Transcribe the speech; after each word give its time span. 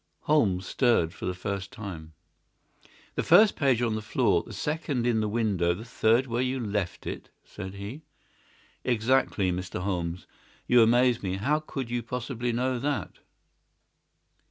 Holmes 0.21 0.65
stirred 0.65 1.13
for 1.13 1.27
the 1.27 1.35
first 1.35 1.71
time. 1.71 2.13
"The 3.13 3.21
first 3.21 3.55
page 3.55 3.83
on 3.83 3.93
the 3.93 4.01
floor, 4.01 4.41
the 4.41 4.51
second 4.51 5.05
in 5.05 5.19
the 5.19 5.27
window, 5.29 5.75
the 5.75 5.85
third 5.85 6.25
where 6.25 6.41
you 6.41 6.59
left 6.59 7.05
it," 7.05 7.29
said 7.43 7.75
he. 7.75 8.01
"Exactly, 8.83 9.51
Mr. 9.51 9.81
Holmes. 9.81 10.25
You 10.65 10.81
amaze 10.81 11.21
me. 11.21 11.35
How 11.37 11.59
could 11.59 11.91
you 11.91 12.01
possibly 12.01 12.51
know 12.51 12.79
that?" 12.79 13.19